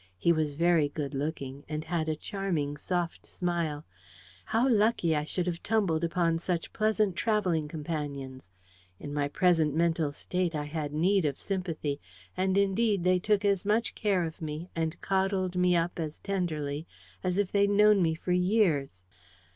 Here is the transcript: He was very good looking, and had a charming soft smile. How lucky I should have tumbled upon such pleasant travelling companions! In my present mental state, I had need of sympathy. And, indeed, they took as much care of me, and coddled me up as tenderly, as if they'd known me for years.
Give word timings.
He 0.17 0.33
was 0.33 0.55
very 0.55 0.89
good 0.89 1.13
looking, 1.13 1.63
and 1.69 1.83
had 1.85 2.09
a 2.09 2.15
charming 2.15 2.75
soft 2.75 3.23
smile. 3.27 3.85
How 4.45 4.67
lucky 4.67 5.15
I 5.15 5.25
should 5.25 5.45
have 5.45 5.61
tumbled 5.61 6.03
upon 6.03 6.39
such 6.39 6.73
pleasant 6.73 7.15
travelling 7.15 7.67
companions! 7.67 8.49
In 8.99 9.13
my 9.13 9.27
present 9.27 9.75
mental 9.75 10.11
state, 10.11 10.55
I 10.55 10.63
had 10.63 10.91
need 10.91 11.23
of 11.23 11.37
sympathy. 11.37 12.01
And, 12.35 12.57
indeed, 12.57 13.03
they 13.03 13.19
took 13.19 13.45
as 13.45 13.63
much 13.63 13.93
care 13.93 14.23
of 14.23 14.41
me, 14.41 14.71
and 14.75 14.99
coddled 15.01 15.55
me 15.55 15.75
up 15.75 15.99
as 15.99 16.17
tenderly, 16.17 16.87
as 17.23 17.37
if 17.37 17.51
they'd 17.51 17.69
known 17.69 18.01
me 18.01 18.15
for 18.15 18.31
years. 18.31 19.03